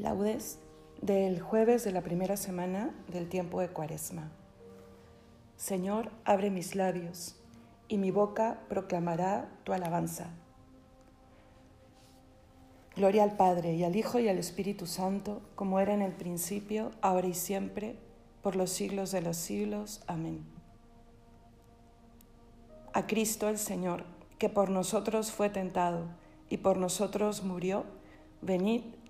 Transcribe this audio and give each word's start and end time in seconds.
Laudes 0.00 0.58
del 1.02 1.42
jueves 1.42 1.84
de 1.84 1.92
la 1.92 2.00
primera 2.00 2.38
semana 2.38 2.94
del 3.08 3.28
tiempo 3.28 3.60
de 3.60 3.68
Cuaresma. 3.68 4.32
Señor, 5.58 6.10
abre 6.24 6.48
mis 6.48 6.74
labios, 6.74 7.36
y 7.86 7.98
mi 7.98 8.10
boca 8.10 8.60
proclamará 8.70 9.50
tu 9.62 9.74
alabanza. 9.74 10.30
Gloria 12.96 13.24
al 13.24 13.36
Padre, 13.36 13.74
y 13.74 13.84
al 13.84 13.94
Hijo, 13.94 14.18
y 14.18 14.30
al 14.30 14.38
Espíritu 14.38 14.86
Santo, 14.86 15.42
como 15.54 15.80
era 15.80 15.92
en 15.92 16.00
el 16.00 16.12
principio, 16.12 16.92
ahora 17.02 17.26
y 17.26 17.34
siempre, 17.34 17.98
por 18.40 18.56
los 18.56 18.70
siglos 18.70 19.10
de 19.10 19.20
los 19.20 19.36
siglos. 19.36 20.00
Amén. 20.06 20.46
A 22.94 23.06
Cristo 23.06 23.50
el 23.50 23.58
Señor, 23.58 24.06
que 24.38 24.48
por 24.48 24.70
nosotros 24.70 25.30
fue 25.30 25.50
tentado 25.50 26.06
y 26.48 26.56
por 26.56 26.78
nosotros 26.78 27.44
murió, 27.44 27.84
venid 28.40 28.80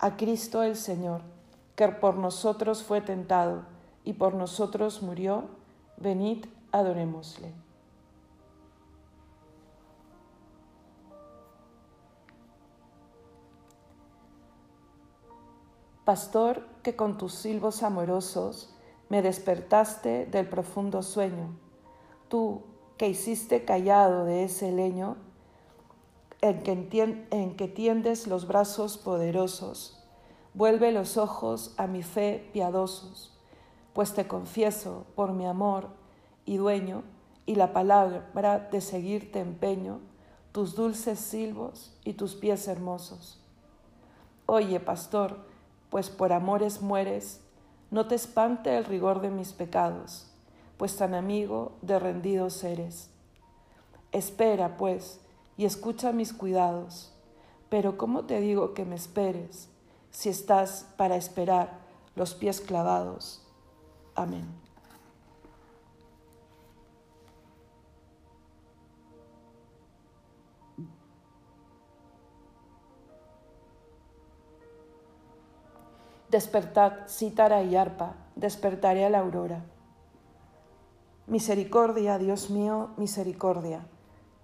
a 0.00 0.16
Cristo 0.16 0.62
el 0.62 0.76
Señor, 0.76 1.20
que 1.76 1.86
por 1.88 2.16
nosotros 2.16 2.82
fue 2.82 3.02
tentado 3.02 3.64
y 4.02 4.14
por 4.14 4.34
nosotros 4.34 5.02
murió, 5.02 5.44
venid, 5.98 6.46
adorémosle. 6.72 7.52
Pastor, 16.06 16.66
que 16.82 16.96
con 16.96 17.18
tus 17.18 17.34
silbos 17.34 17.82
amorosos 17.82 18.74
me 19.10 19.20
despertaste 19.20 20.24
del 20.24 20.48
profundo 20.48 21.02
sueño, 21.02 21.50
tú 22.28 22.62
que 22.96 23.08
hiciste 23.08 23.66
callado 23.66 24.24
de 24.24 24.44
ese 24.44 24.72
leño, 24.72 25.16
en 26.42 26.62
que, 26.62 27.26
en 27.30 27.56
que 27.56 27.68
tiendes 27.68 28.26
los 28.26 28.46
brazos 28.46 28.98
poderosos. 28.98 30.02
Vuelve 30.54 30.90
los 30.92 31.16
ojos 31.16 31.74
a 31.76 31.86
mi 31.86 32.02
fe 32.02 32.48
piadosos, 32.52 33.38
pues 33.92 34.14
te 34.14 34.26
confieso 34.26 35.06
por 35.14 35.32
mi 35.32 35.46
amor 35.46 35.88
y 36.44 36.56
dueño 36.56 37.04
y 37.46 37.54
la 37.54 37.72
palabra 37.72 38.68
de 38.70 38.80
seguirte 38.80 39.40
empeño, 39.40 40.00
tus 40.52 40.74
dulces 40.74 41.20
silbos 41.20 41.96
y 42.04 42.14
tus 42.14 42.34
pies 42.34 42.66
hermosos. 42.68 43.40
Oye, 44.46 44.80
pastor, 44.80 45.38
pues 45.90 46.10
por 46.10 46.32
amores 46.32 46.82
mueres, 46.82 47.40
no 47.90 48.06
te 48.06 48.14
espante 48.14 48.76
el 48.76 48.84
rigor 48.84 49.20
de 49.20 49.30
mis 49.30 49.52
pecados, 49.52 50.26
pues 50.76 50.96
tan 50.96 51.14
amigo 51.14 51.72
de 51.82 51.98
rendidos 51.98 52.62
eres. 52.64 53.10
Espera, 54.12 54.76
pues, 54.76 55.20
y 55.60 55.66
escucha 55.66 56.10
mis 56.12 56.32
cuidados. 56.32 57.12
Pero 57.68 57.98
¿cómo 57.98 58.24
te 58.24 58.40
digo 58.40 58.72
que 58.72 58.86
me 58.86 58.94
esperes 58.94 59.68
si 60.10 60.30
estás 60.30 60.86
para 60.96 61.16
esperar 61.16 61.80
los 62.16 62.32
pies 62.32 62.62
clavados? 62.62 63.46
Amén. 64.14 64.48
Despertad, 76.30 77.06
cítara 77.06 77.62
y 77.64 77.76
arpa, 77.76 78.14
despertaré 78.34 79.04
a 79.04 79.10
la 79.10 79.18
aurora. 79.18 79.62
Misericordia, 81.26 82.16
Dios 82.16 82.48
mío, 82.48 82.92
misericordia 82.96 83.84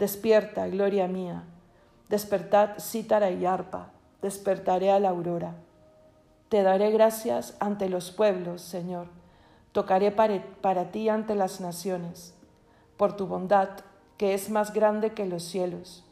Despierta, 0.00 0.66
gloria 0.66 1.06
mía. 1.08 1.44
Despertad 2.08 2.78
cítara 2.78 3.30
y 3.32 3.44
arpa. 3.44 3.90
Despertaré 4.22 4.90
a 4.90 4.98
la 4.98 5.10
aurora. 5.10 5.56
Te 6.48 6.62
daré 6.62 6.90
gracias 6.90 7.54
ante 7.60 7.90
los 7.90 8.10
pueblos, 8.10 8.62
Señor. 8.62 9.08
Tocaré 9.72 10.10
para, 10.10 10.90
ti 10.90 11.10
ante 11.10 11.34
las 11.34 11.60
naciones. 11.60 12.34
Por 12.96 13.14
tu 13.14 13.26
bondad, 13.26 13.68
que 14.16 14.32
es 14.32 14.48
más 14.48 14.72
grande 14.72 15.12
que 15.12 15.26
los 15.26 15.42
cielos. 15.42 16.02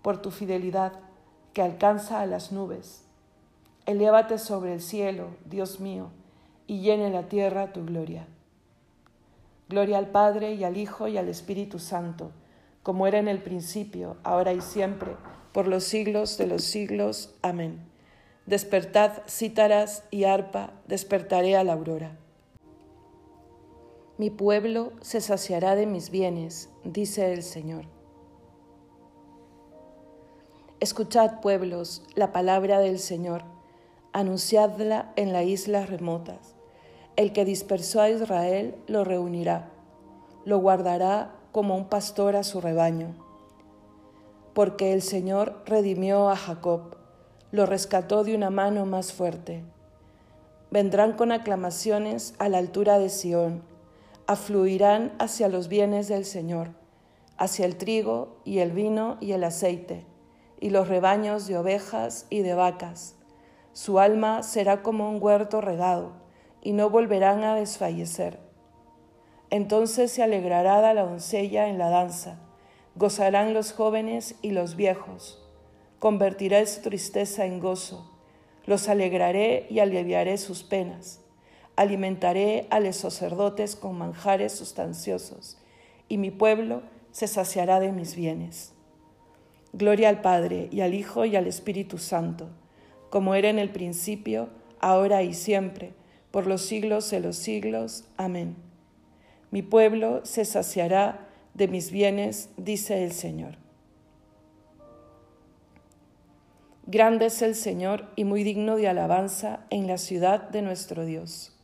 Por 0.00 0.22
tu 0.22 0.30
fidelidad, 0.30 0.94
que 1.52 1.60
alcanza 1.60 2.22
a 2.22 2.26
las 2.26 2.50
nubes. 2.50 3.04
Elévate 3.84 4.38
sobre 4.38 4.72
el 4.72 4.80
cielo, 4.80 5.36
Dios 5.44 5.80
mío, 5.80 6.08
y 6.66 6.80
llene 6.80 7.10
la 7.10 7.24
tierra 7.24 7.74
tu 7.74 7.84
gloria. 7.84 8.26
Gloria 9.68 9.98
al 9.98 10.06
Padre 10.06 10.54
y 10.54 10.64
al 10.64 10.78
Hijo 10.78 11.08
y 11.08 11.18
al 11.18 11.28
Espíritu 11.28 11.78
Santo 11.78 12.32
como 12.84 13.06
era 13.06 13.18
en 13.18 13.28
el 13.28 13.42
principio, 13.42 14.18
ahora 14.22 14.52
y 14.52 14.60
siempre, 14.60 15.16
por 15.52 15.66
los 15.66 15.84
siglos 15.84 16.36
de 16.36 16.46
los 16.46 16.62
siglos. 16.62 17.34
Amén. 17.40 17.80
Despertad 18.44 19.22
cítaras 19.26 20.04
y 20.10 20.24
arpa, 20.24 20.74
despertaré 20.86 21.56
a 21.56 21.64
la 21.64 21.72
aurora. 21.72 22.18
Mi 24.18 24.28
pueblo 24.28 24.92
se 25.00 25.22
saciará 25.22 25.76
de 25.76 25.86
mis 25.86 26.10
bienes, 26.10 26.68
dice 26.84 27.32
el 27.32 27.42
Señor. 27.42 27.86
Escuchad, 30.78 31.40
pueblos, 31.40 32.02
la 32.14 32.32
palabra 32.32 32.80
del 32.80 32.98
Señor, 32.98 33.44
anunciadla 34.12 35.14
en 35.16 35.32
las 35.32 35.46
islas 35.46 35.88
remotas. 35.88 36.54
El 37.16 37.32
que 37.32 37.46
dispersó 37.46 38.02
a 38.02 38.10
Israel 38.10 38.74
lo 38.88 39.04
reunirá, 39.04 39.70
lo 40.44 40.58
guardará 40.58 41.40
como 41.54 41.76
un 41.76 41.84
pastor 41.84 42.34
a 42.34 42.42
su 42.42 42.60
rebaño. 42.60 43.14
Porque 44.54 44.92
el 44.92 45.02
Señor 45.02 45.62
redimió 45.66 46.28
a 46.28 46.34
Jacob, 46.34 46.96
lo 47.52 47.64
rescató 47.64 48.24
de 48.24 48.34
una 48.34 48.50
mano 48.50 48.86
más 48.86 49.12
fuerte. 49.12 49.62
Vendrán 50.72 51.12
con 51.12 51.30
aclamaciones 51.30 52.34
a 52.40 52.48
la 52.48 52.58
altura 52.58 52.98
de 52.98 53.08
Sión, 53.08 53.62
afluirán 54.26 55.12
hacia 55.20 55.46
los 55.46 55.68
bienes 55.68 56.08
del 56.08 56.24
Señor, 56.24 56.70
hacia 57.36 57.66
el 57.66 57.76
trigo 57.76 58.40
y 58.44 58.58
el 58.58 58.72
vino 58.72 59.16
y 59.20 59.30
el 59.30 59.44
aceite 59.44 60.06
y 60.58 60.70
los 60.70 60.88
rebaños 60.88 61.46
de 61.46 61.56
ovejas 61.56 62.26
y 62.30 62.40
de 62.40 62.54
vacas. 62.54 63.14
Su 63.74 64.00
alma 64.00 64.42
será 64.42 64.82
como 64.82 65.08
un 65.08 65.22
huerto 65.22 65.60
regado, 65.60 66.14
y 66.62 66.72
no 66.72 66.90
volverán 66.90 67.44
a 67.44 67.54
desfallecer. 67.54 68.40
Entonces 69.54 70.10
se 70.10 70.20
alegrará 70.20 70.80
la 70.92 71.00
doncella 71.04 71.68
en 71.68 71.78
la 71.78 71.88
danza, 71.88 72.40
gozarán 72.96 73.54
los 73.54 73.72
jóvenes 73.72 74.34
y 74.42 74.50
los 74.50 74.74
viejos. 74.74 75.40
Convertiré 76.00 76.66
su 76.66 76.82
tristeza 76.82 77.46
en 77.46 77.60
gozo, 77.60 78.10
los 78.66 78.88
alegraré 78.88 79.68
y 79.70 79.78
aliviaré 79.78 80.38
sus 80.38 80.64
penas. 80.64 81.20
Alimentaré 81.76 82.66
a 82.70 82.80
los 82.80 82.96
sacerdotes 82.96 83.76
con 83.76 83.96
manjares 83.96 84.52
sustanciosos, 84.54 85.56
y 86.08 86.18
mi 86.18 86.32
pueblo 86.32 86.82
se 87.12 87.28
saciará 87.28 87.78
de 87.78 87.92
mis 87.92 88.16
bienes. 88.16 88.72
Gloria 89.72 90.08
al 90.08 90.20
Padre 90.20 90.66
y 90.72 90.80
al 90.80 90.94
Hijo 90.94 91.26
y 91.26 91.36
al 91.36 91.46
Espíritu 91.46 91.98
Santo, 91.98 92.48
como 93.08 93.36
era 93.36 93.50
en 93.50 93.60
el 93.60 93.70
principio, 93.70 94.48
ahora 94.80 95.22
y 95.22 95.32
siempre, 95.32 95.94
por 96.32 96.48
los 96.48 96.62
siglos 96.62 97.08
de 97.12 97.20
los 97.20 97.36
siglos. 97.36 98.08
Amén. 98.16 98.73
Mi 99.54 99.62
pueblo 99.62 100.26
se 100.26 100.44
saciará 100.44 101.28
de 101.54 101.68
mis 101.68 101.92
bienes, 101.92 102.48
dice 102.56 103.04
el 103.04 103.12
Señor. 103.12 103.56
Grande 106.86 107.26
es 107.26 107.40
el 107.40 107.54
Señor 107.54 108.10
y 108.16 108.24
muy 108.24 108.42
digno 108.42 108.74
de 108.74 108.88
alabanza 108.88 109.60
en 109.70 109.86
la 109.86 109.96
ciudad 109.96 110.48
de 110.48 110.60
nuestro 110.60 111.04
Dios. 111.04 111.56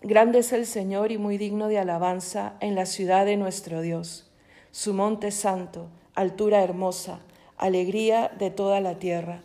Grande 0.00 0.38
es 0.38 0.52
el 0.52 0.64
Señor 0.64 1.10
y 1.10 1.18
muy 1.18 1.38
digno 1.38 1.66
de 1.66 1.80
alabanza 1.80 2.54
en 2.60 2.76
la 2.76 2.86
ciudad 2.86 3.26
de 3.26 3.36
nuestro 3.36 3.80
Dios 3.80 4.30
su 4.70 4.94
monte 4.94 5.32
santo, 5.32 5.88
altura 6.14 6.62
hermosa, 6.62 7.18
alegría 7.56 8.30
de 8.38 8.52
toda 8.52 8.80
la 8.80 9.00
tierra. 9.00 9.42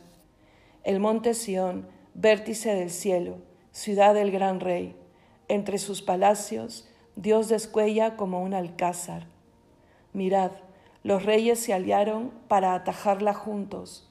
El 0.83 0.99
monte 0.99 1.33
Sión, 1.33 1.87
vértice 2.13 2.75
del 2.75 2.91
cielo, 2.91 3.39
ciudad 3.71 4.13
del 4.13 4.29
gran 4.29 4.59
rey. 4.59 5.00
Entre 5.51 5.79
sus 5.79 6.01
palacios, 6.01 6.87
Dios 7.17 7.49
descuella 7.49 8.15
como 8.15 8.41
un 8.41 8.53
alcázar. 8.53 9.27
Mirad, 10.13 10.51
los 11.03 11.25
reyes 11.25 11.59
se 11.59 11.73
aliaron 11.73 12.31
para 12.47 12.73
atajarla 12.73 13.33
juntos, 13.33 14.09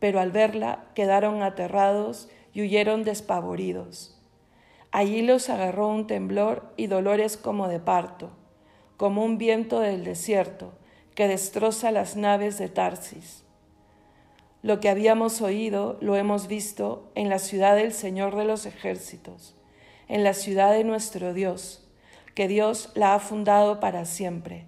pero 0.00 0.20
al 0.20 0.32
verla 0.32 0.84
quedaron 0.94 1.42
aterrados 1.42 2.28
y 2.52 2.60
huyeron 2.60 3.04
despavoridos. 3.04 4.20
Allí 4.90 5.22
los 5.22 5.48
agarró 5.48 5.88
un 5.88 6.06
temblor 6.06 6.70
y 6.76 6.88
dolores 6.88 7.38
como 7.38 7.68
de 7.68 7.80
parto 7.80 8.28
como 8.98 9.24
un 9.24 9.38
viento 9.38 9.80
del 9.80 10.04
desierto 10.04 10.74
que 11.14 11.26
destroza 11.26 11.90
las 11.90 12.16
naves 12.16 12.58
de 12.58 12.68
Tarsis. 12.68 13.44
Lo 14.62 14.78
que 14.78 14.90
habíamos 14.90 15.40
oído 15.40 15.96
lo 16.02 16.16
hemos 16.16 16.48
visto 16.48 17.10
en 17.14 17.30
la 17.30 17.38
ciudad 17.38 17.76
del 17.76 17.94
Señor 17.94 18.36
de 18.36 18.44
los 18.44 18.66
ejércitos, 18.66 19.56
en 20.08 20.24
la 20.24 20.34
ciudad 20.34 20.72
de 20.72 20.84
nuestro 20.84 21.34
Dios, 21.34 21.88
que 22.34 22.48
Dios 22.48 22.90
la 22.94 23.14
ha 23.14 23.18
fundado 23.18 23.80
para 23.80 24.04
siempre. 24.04 24.66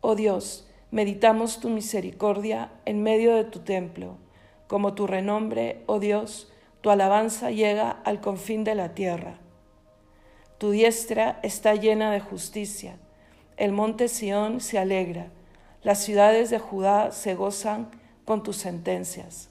Oh 0.00 0.14
Dios, 0.14 0.68
meditamos 0.90 1.60
tu 1.60 1.70
misericordia 1.70 2.70
en 2.84 3.02
medio 3.02 3.34
de 3.34 3.44
tu 3.44 3.60
templo, 3.60 4.18
como 4.66 4.94
tu 4.94 5.06
renombre, 5.06 5.82
oh 5.86 5.98
Dios, 5.98 6.52
tu 6.80 6.90
alabanza 6.90 7.50
llega 7.50 7.90
al 7.90 8.20
confín 8.20 8.64
de 8.64 8.74
la 8.74 8.94
tierra. 8.94 9.38
Tu 10.58 10.70
diestra 10.70 11.40
está 11.42 11.74
llena 11.74 12.12
de 12.12 12.20
justicia. 12.20 12.98
El 13.56 13.72
monte 13.72 14.08
Sión 14.08 14.60
se 14.60 14.78
alegra. 14.78 15.28
Las 15.82 16.02
ciudades 16.02 16.50
de 16.50 16.58
Judá 16.58 17.10
se 17.10 17.34
gozan 17.34 17.90
con 18.24 18.42
tus 18.42 18.56
sentencias. 18.56 19.50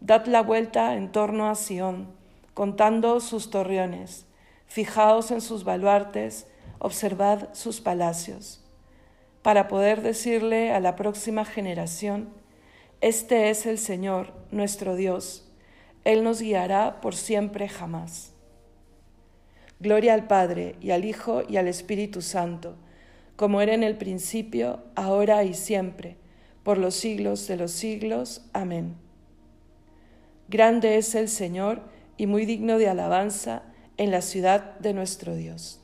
Dad 0.00 0.26
la 0.26 0.42
vuelta 0.42 0.94
en 0.94 1.10
torno 1.10 1.48
a 1.48 1.54
Sión, 1.54 2.08
contando 2.54 3.20
sus 3.20 3.50
torreones. 3.50 4.26
Fijaos 4.66 5.30
en 5.30 5.40
sus 5.40 5.64
baluartes, 5.64 6.46
observad 6.78 7.52
sus 7.52 7.80
palacios, 7.80 8.64
para 9.42 9.68
poder 9.68 10.02
decirle 10.02 10.72
a 10.72 10.80
la 10.80 10.96
próxima 10.96 11.44
generación, 11.44 12.30
Este 13.00 13.50
es 13.50 13.66
el 13.66 13.78
Señor, 13.78 14.32
nuestro 14.50 14.96
Dios. 14.96 15.50
Él 16.04 16.24
nos 16.24 16.40
guiará 16.40 17.00
por 17.00 17.14
siempre 17.14 17.68
jamás. 17.68 18.32
Gloria 19.80 20.14
al 20.14 20.26
Padre 20.26 20.76
y 20.80 20.92
al 20.92 21.04
Hijo 21.04 21.42
y 21.46 21.56
al 21.56 21.68
Espíritu 21.68 22.22
Santo, 22.22 22.76
como 23.36 23.60
era 23.60 23.74
en 23.74 23.82
el 23.82 23.96
principio, 23.96 24.84
ahora 24.94 25.44
y 25.44 25.54
siempre, 25.54 26.16
por 26.62 26.78
los 26.78 26.94
siglos 26.94 27.46
de 27.48 27.56
los 27.56 27.72
siglos. 27.72 28.46
Amén. 28.52 28.96
Grande 30.48 30.96
es 30.96 31.14
el 31.14 31.28
Señor 31.28 31.82
y 32.16 32.26
muy 32.26 32.46
digno 32.46 32.78
de 32.78 32.88
alabanza 32.88 33.62
en 33.96 34.10
la 34.10 34.22
ciudad 34.22 34.78
de 34.78 34.94
nuestro 34.94 35.34
Dios. 35.34 35.80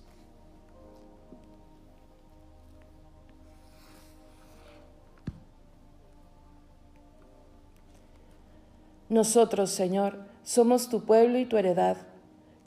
Nosotros, 9.08 9.70
Señor, 9.70 10.18
somos 10.44 10.88
tu 10.88 11.04
pueblo 11.04 11.38
y 11.38 11.44
tu 11.44 11.56
heredad 11.56 11.96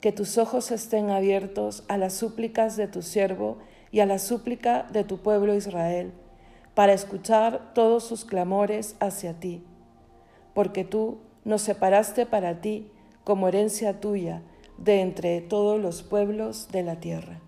que 0.02 0.12
tus 0.12 0.36
ojos 0.36 0.70
estén 0.70 1.08
abiertos 1.08 1.84
a 1.88 1.96
las 1.96 2.12
súplicas 2.12 2.76
de 2.76 2.86
tu 2.86 3.00
siervo 3.00 3.56
y 3.90 4.00
a 4.00 4.06
la 4.06 4.18
súplica 4.18 4.82
de 4.92 5.04
tu 5.04 5.16
pueblo 5.16 5.54
Israel, 5.54 6.12
para 6.74 6.92
escuchar 6.92 7.72
todos 7.72 8.04
sus 8.04 8.26
clamores 8.26 8.96
hacia 9.00 9.40
ti, 9.40 9.64
porque 10.52 10.84
tú 10.84 11.20
nos 11.46 11.62
separaste 11.62 12.26
para 12.26 12.60
ti 12.60 12.90
como 13.24 13.48
herencia 13.48 14.00
tuya 14.00 14.42
de 14.78 15.00
entre 15.00 15.40
todos 15.40 15.80
los 15.80 16.02
pueblos 16.02 16.68
de 16.70 16.82
la 16.82 17.00
tierra. 17.00 17.40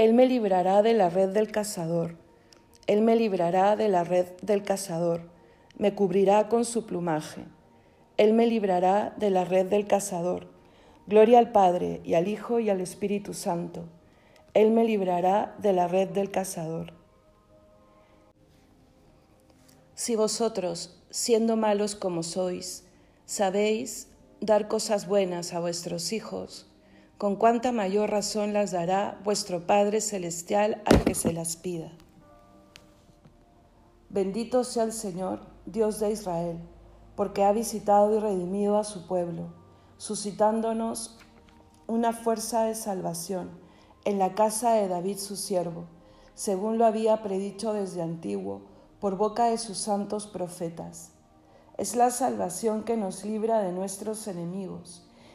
Él 0.00 0.14
me 0.14 0.24
librará 0.24 0.80
de 0.80 0.94
la 0.94 1.10
red 1.10 1.28
del 1.28 1.52
cazador. 1.52 2.16
Él 2.86 3.02
me 3.02 3.16
librará 3.16 3.76
de 3.76 3.90
la 3.90 4.02
red 4.02 4.28
del 4.40 4.62
cazador. 4.62 5.20
Me 5.76 5.94
cubrirá 5.94 6.48
con 6.48 6.64
su 6.64 6.86
plumaje. 6.86 7.44
Él 8.16 8.32
me 8.32 8.46
librará 8.46 9.14
de 9.18 9.28
la 9.28 9.44
red 9.44 9.66
del 9.66 9.86
cazador. 9.86 10.46
Gloria 11.06 11.38
al 11.38 11.52
Padre 11.52 12.00
y 12.02 12.14
al 12.14 12.28
Hijo 12.28 12.60
y 12.60 12.70
al 12.70 12.80
Espíritu 12.80 13.34
Santo. 13.34 13.84
Él 14.54 14.70
me 14.70 14.84
librará 14.84 15.54
de 15.58 15.74
la 15.74 15.86
red 15.86 16.08
del 16.08 16.30
cazador. 16.30 16.94
Si 19.94 20.16
vosotros, 20.16 20.98
siendo 21.10 21.58
malos 21.58 21.94
como 21.94 22.22
sois, 22.22 22.86
sabéis 23.26 24.08
dar 24.40 24.66
cosas 24.66 25.06
buenas 25.06 25.52
a 25.52 25.60
vuestros 25.60 26.14
hijos, 26.14 26.69
con 27.20 27.36
cuánta 27.36 27.70
mayor 27.70 28.08
razón 28.08 28.54
las 28.54 28.70
dará 28.70 29.20
vuestro 29.24 29.66
Padre 29.66 30.00
Celestial 30.00 30.80
al 30.86 31.04
que 31.04 31.14
se 31.14 31.34
las 31.34 31.56
pida. 31.56 31.92
Bendito 34.08 34.64
sea 34.64 34.84
el 34.84 34.94
Señor, 34.94 35.40
Dios 35.66 36.00
de 36.00 36.12
Israel, 36.12 36.58
porque 37.16 37.44
ha 37.44 37.52
visitado 37.52 38.16
y 38.16 38.20
redimido 38.20 38.78
a 38.78 38.84
su 38.84 39.06
pueblo, 39.06 39.52
suscitándonos 39.98 41.18
una 41.86 42.14
fuerza 42.14 42.62
de 42.62 42.74
salvación 42.74 43.50
en 44.06 44.18
la 44.18 44.34
casa 44.34 44.72
de 44.72 44.88
David 44.88 45.18
su 45.18 45.36
siervo, 45.36 45.84
según 46.34 46.78
lo 46.78 46.86
había 46.86 47.22
predicho 47.22 47.74
desde 47.74 48.00
antiguo 48.00 48.62
por 48.98 49.18
boca 49.18 49.44
de 49.50 49.58
sus 49.58 49.76
santos 49.76 50.26
profetas. 50.26 51.10
Es 51.76 51.96
la 51.96 52.10
salvación 52.10 52.82
que 52.82 52.96
nos 52.96 53.26
libra 53.26 53.60
de 53.60 53.72
nuestros 53.72 54.26
enemigos 54.26 55.04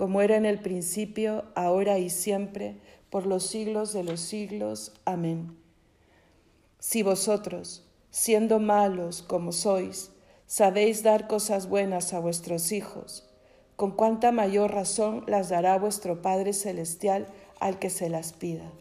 como 0.00 0.22
era 0.22 0.38
en 0.38 0.46
el 0.46 0.60
principio, 0.60 1.44
ahora 1.54 1.98
y 1.98 2.08
siempre, 2.08 2.80
por 3.10 3.26
los 3.26 3.44
siglos 3.44 3.92
de 3.92 4.02
los 4.02 4.20
siglos. 4.20 4.94
Amén. 5.04 5.58
Si 6.78 7.02
vosotros, 7.02 7.84
siendo 8.10 8.60
malos 8.60 9.20
como 9.20 9.52
sois, 9.52 10.10
sabéis 10.46 11.02
dar 11.02 11.28
cosas 11.28 11.68
buenas 11.68 12.14
a 12.14 12.18
vuestros 12.18 12.72
hijos, 12.72 13.28
con 13.76 13.90
cuánta 13.90 14.32
mayor 14.32 14.72
razón 14.72 15.22
las 15.26 15.50
dará 15.50 15.78
vuestro 15.78 16.22
Padre 16.22 16.54
Celestial 16.54 17.26
al 17.60 17.78
que 17.78 17.90
se 17.90 18.08
las 18.08 18.32
pida. 18.32 18.72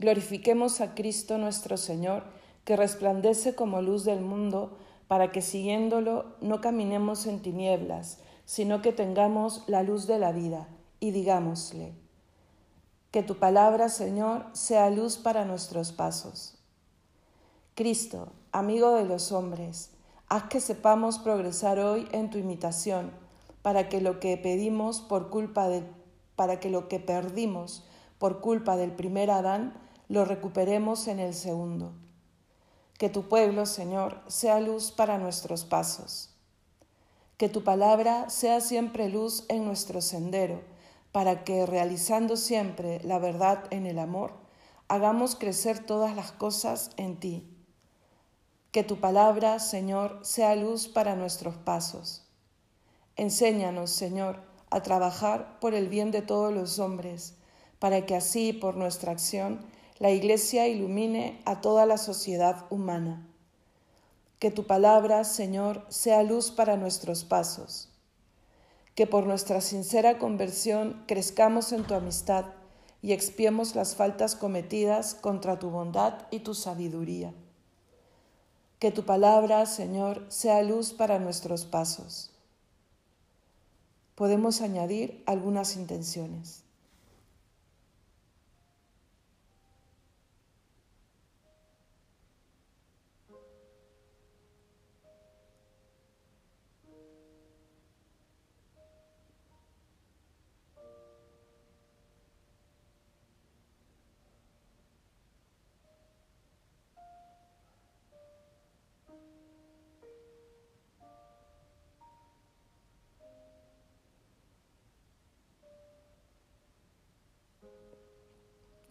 Glorifiquemos 0.00 0.80
a 0.80 0.96
Cristo 0.96 1.38
nuestro 1.38 1.76
Señor, 1.76 2.24
que 2.64 2.74
resplandece 2.74 3.54
como 3.54 3.82
luz 3.82 4.04
del 4.04 4.20
mundo, 4.20 4.78
para 5.12 5.30
que 5.30 5.42
siguiéndolo 5.42 6.24
no 6.40 6.62
caminemos 6.62 7.26
en 7.26 7.42
tinieblas, 7.42 8.16
sino 8.46 8.80
que 8.80 8.94
tengamos 8.94 9.62
la 9.66 9.82
luz 9.82 10.06
de 10.06 10.18
la 10.18 10.32
vida, 10.32 10.68
y 11.00 11.10
digámosle, 11.10 11.92
que 13.10 13.22
tu 13.22 13.36
palabra, 13.36 13.90
Señor, 13.90 14.46
sea 14.54 14.88
luz 14.88 15.18
para 15.18 15.44
nuestros 15.44 15.92
pasos. 15.92 16.54
Cristo, 17.74 18.32
amigo 18.52 18.94
de 18.94 19.04
los 19.04 19.32
hombres, 19.32 19.90
haz 20.30 20.44
que 20.44 20.60
sepamos 20.60 21.18
progresar 21.18 21.78
hoy 21.78 22.08
en 22.12 22.30
tu 22.30 22.38
imitación, 22.38 23.10
para 23.60 23.90
que 23.90 24.00
lo 24.00 24.18
que 24.18 24.38
pedimos 24.38 25.02
por 25.02 25.28
culpa 25.28 25.68
de, 25.68 25.84
para 26.36 26.58
que 26.58 26.70
lo 26.70 26.88
que 26.88 27.00
perdimos 27.00 27.84
por 28.16 28.40
culpa 28.40 28.78
del 28.78 28.92
primer 28.92 29.30
Adán, 29.30 29.74
lo 30.08 30.24
recuperemos 30.24 31.06
en 31.06 31.18
el 31.18 31.34
segundo. 31.34 31.92
Que 33.02 33.08
tu 33.08 33.28
pueblo, 33.28 33.66
Señor, 33.66 34.20
sea 34.28 34.60
luz 34.60 34.92
para 34.92 35.18
nuestros 35.18 35.64
pasos. 35.64 36.30
Que 37.36 37.48
tu 37.48 37.64
palabra 37.64 38.30
sea 38.30 38.60
siempre 38.60 39.08
luz 39.08 39.44
en 39.48 39.64
nuestro 39.64 40.00
sendero, 40.00 40.62
para 41.10 41.42
que, 41.42 41.66
realizando 41.66 42.36
siempre 42.36 43.00
la 43.02 43.18
verdad 43.18 43.64
en 43.70 43.86
el 43.86 43.98
amor, 43.98 44.34
hagamos 44.86 45.34
crecer 45.34 45.84
todas 45.84 46.14
las 46.14 46.30
cosas 46.30 46.92
en 46.96 47.18
ti. 47.18 47.52
Que 48.70 48.84
tu 48.84 49.00
palabra, 49.00 49.58
Señor, 49.58 50.20
sea 50.22 50.54
luz 50.54 50.86
para 50.86 51.16
nuestros 51.16 51.56
pasos. 51.56 52.28
Enséñanos, 53.16 53.90
Señor, 53.90 54.44
a 54.70 54.80
trabajar 54.84 55.58
por 55.58 55.74
el 55.74 55.88
bien 55.88 56.12
de 56.12 56.22
todos 56.22 56.54
los 56.54 56.78
hombres, 56.78 57.34
para 57.80 58.06
que 58.06 58.14
así, 58.14 58.52
por 58.52 58.76
nuestra 58.76 59.10
acción, 59.10 59.66
la 60.02 60.10
Iglesia 60.10 60.66
ilumine 60.66 61.40
a 61.44 61.60
toda 61.60 61.86
la 61.86 61.96
sociedad 61.96 62.66
humana. 62.70 63.24
Que 64.40 64.50
tu 64.50 64.66
palabra, 64.66 65.22
Señor, 65.22 65.86
sea 65.90 66.24
luz 66.24 66.50
para 66.50 66.76
nuestros 66.76 67.22
pasos. 67.22 67.88
Que 68.96 69.06
por 69.06 69.28
nuestra 69.28 69.60
sincera 69.60 70.18
conversión 70.18 71.04
crezcamos 71.06 71.70
en 71.70 71.84
tu 71.84 71.94
amistad 71.94 72.46
y 73.00 73.12
expiemos 73.12 73.76
las 73.76 73.94
faltas 73.94 74.34
cometidas 74.34 75.14
contra 75.14 75.60
tu 75.60 75.70
bondad 75.70 76.26
y 76.32 76.40
tu 76.40 76.54
sabiduría. 76.54 77.32
Que 78.80 78.90
tu 78.90 79.04
palabra, 79.04 79.66
Señor, 79.66 80.26
sea 80.30 80.64
luz 80.64 80.92
para 80.92 81.20
nuestros 81.20 81.64
pasos. 81.64 82.32
Podemos 84.16 84.62
añadir 84.62 85.22
algunas 85.26 85.76
intenciones. 85.76 86.64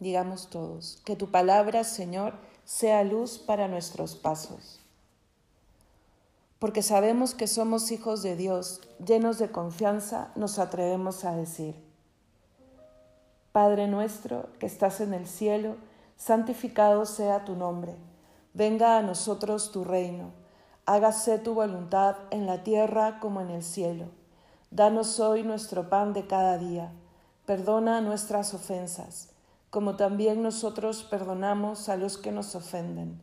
Digamos 0.02 0.50
todos, 0.50 1.00
que 1.04 1.14
tu 1.14 1.30
palabra, 1.30 1.84
Señor, 1.84 2.34
sea 2.64 3.04
luz 3.04 3.38
para 3.38 3.68
nuestros 3.68 4.16
pasos. 4.16 4.80
Porque 6.58 6.82
sabemos 6.82 7.36
que 7.36 7.46
somos 7.46 7.92
hijos 7.92 8.20
de 8.24 8.34
Dios, 8.34 8.80
llenos 8.98 9.38
de 9.38 9.52
confianza, 9.52 10.32
nos 10.34 10.58
atrevemos 10.58 11.24
a 11.24 11.36
decir, 11.36 11.76
Padre 13.52 13.86
nuestro 13.86 14.48
que 14.58 14.66
estás 14.66 15.00
en 15.00 15.14
el 15.14 15.28
cielo, 15.28 15.76
santificado 16.16 17.06
sea 17.06 17.44
tu 17.44 17.54
nombre, 17.54 17.94
venga 18.54 18.98
a 18.98 19.02
nosotros 19.02 19.70
tu 19.70 19.84
reino, 19.84 20.32
hágase 20.84 21.38
tu 21.38 21.54
voluntad 21.54 22.16
en 22.32 22.46
la 22.46 22.64
tierra 22.64 23.20
como 23.20 23.40
en 23.40 23.50
el 23.50 23.62
cielo. 23.62 24.06
Danos 24.72 25.20
hoy 25.20 25.44
nuestro 25.44 25.88
pan 25.88 26.12
de 26.12 26.26
cada 26.26 26.58
día, 26.58 26.90
perdona 27.46 28.00
nuestras 28.00 28.52
ofensas 28.52 29.31
como 29.72 29.96
también 29.96 30.42
nosotros 30.42 31.02
perdonamos 31.02 31.88
a 31.88 31.96
los 31.96 32.18
que 32.18 32.30
nos 32.30 32.54
ofenden. 32.54 33.18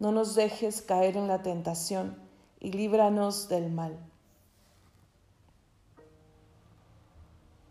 No 0.00 0.10
nos 0.10 0.34
dejes 0.34 0.82
caer 0.82 1.16
en 1.16 1.28
la 1.28 1.44
tentación 1.44 2.16
y 2.58 2.72
líbranos 2.72 3.48
del 3.48 3.70
mal. 3.70 3.96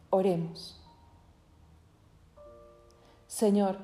Oremos. 0.10 0.80
Señor, 3.28 3.80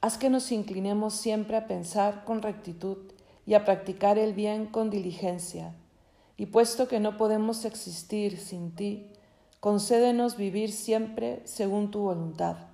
haz 0.00 0.18
que 0.18 0.28
nos 0.28 0.50
inclinemos 0.50 1.14
siempre 1.14 1.56
a 1.56 1.68
pensar 1.68 2.24
con 2.24 2.42
rectitud 2.42 2.98
y 3.46 3.54
a 3.54 3.64
practicar 3.64 4.18
el 4.18 4.34
bien 4.34 4.66
con 4.66 4.90
diligencia. 4.90 5.72
Y 6.36 6.46
puesto 6.46 6.88
que 6.88 6.98
no 6.98 7.16
podemos 7.16 7.64
existir 7.64 8.38
sin 8.40 8.74
ti, 8.74 9.06
concédenos 9.60 10.36
vivir 10.36 10.72
siempre 10.72 11.42
según 11.44 11.92
tu 11.92 12.00
voluntad 12.00 12.73